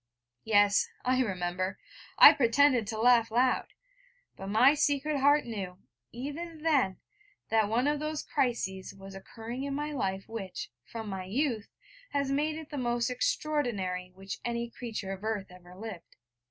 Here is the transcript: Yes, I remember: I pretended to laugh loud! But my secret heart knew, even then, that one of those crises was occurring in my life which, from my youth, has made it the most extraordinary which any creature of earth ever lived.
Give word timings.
Yes, 0.45 0.89
I 1.05 1.21
remember: 1.21 1.77
I 2.17 2.33
pretended 2.33 2.87
to 2.87 2.99
laugh 2.99 3.29
loud! 3.29 3.67
But 4.35 4.47
my 4.47 4.73
secret 4.73 5.19
heart 5.19 5.45
knew, 5.45 5.77
even 6.11 6.63
then, 6.63 6.97
that 7.49 7.69
one 7.69 7.85
of 7.87 7.99
those 7.99 8.23
crises 8.23 8.95
was 8.95 9.13
occurring 9.13 9.63
in 9.63 9.75
my 9.75 9.91
life 9.91 10.27
which, 10.27 10.71
from 10.91 11.07
my 11.07 11.25
youth, 11.25 11.67
has 12.13 12.31
made 12.31 12.55
it 12.55 12.71
the 12.71 12.79
most 12.79 13.11
extraordinary 13.11 14.11
which 14.15 14.39
any 14.43 14.71
creature 14.71 15.11
of 15.11 15.23
earth 15.23 15.51
ever 15.51 15.75
lived. 15.75 16.15